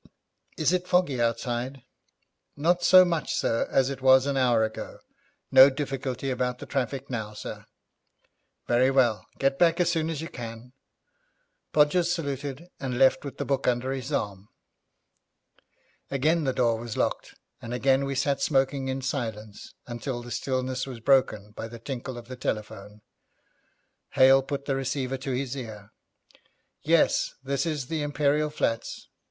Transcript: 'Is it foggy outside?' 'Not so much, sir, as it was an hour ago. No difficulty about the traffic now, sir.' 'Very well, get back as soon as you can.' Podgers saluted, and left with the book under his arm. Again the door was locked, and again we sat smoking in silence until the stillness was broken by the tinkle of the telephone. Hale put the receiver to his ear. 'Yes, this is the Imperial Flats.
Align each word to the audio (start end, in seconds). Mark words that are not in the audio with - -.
'Is 0.57 0.73
it 0.73 0.87
foggy 0.87 1.21
outside?' 1.21 1.83
'Not 2.57 2.81
so 2.81 3.05
much, 3.05 3.35
sir, 3.35 3.67
as 3.69 3.91
it 3.91 4.01
was 4.01 4.25
an 4.25 4.35
hour 4.35 4.63
ago. 4.63 4.97
No 5.51 5.69
difficulty 5.69 6.31
about 6.31 6.57
the 6.57 6.65
traffic 6.65 7.07
now, 7.11 7.35
sir.' 7.35 7.67
'Very 8.65 8.89
well, 8.89 9.27
get 9.37 9.59
back 9.59 9.79
as 9.79 9.91
soon 9.91 10.09
as 10.09 10.19
you 10.19 10.27
can.' 10.27 10.73
Podgers 11.71 12.11
saluted, 12.11 12.67
and 12.79 12.97
left 12.97 13.23
with 13.23 13.37
the 13.37 13.45
book 13.45 13.67
under 13.67 13.91
his 13.91 14.11
arm. 14.11 14.47
Again 16.09 16.45
the 16.45 16.53
door 16.53 16.77
was 16.79 16.97
locked, 16.97 17.35
and 17.61 17.71
again 17.71 18.03
we 18.05 18.15
sat 18.15 18.41
smoking 18.41 18.87
in 18.87 19.03
silence 19.03 19.75
until 19.85 20.23
the 20.23 20.31
stillness 20.31 20.87
was 20.87 20.99
broken 20.99 21.51
by 21.51 21.67
the 21.67 21.77
tinkle 21.77 22.17
of 22.17 22.27
the 22.27 22.35
telephone. 22.35 23.01
Hale 24.13 24.41
put 24.41 24.65
the 24.65 24.75
receiver 24.75 25.17
to 25.17 25.31
his 25.33 25.55
ear. 25.55 25.91
'Yes, 26.81 27.35
this 27.43 27.67
is 27.67 27.85
the 27.85 28.01
Imperial 28.01 28.49
Flats. 28.49 29.07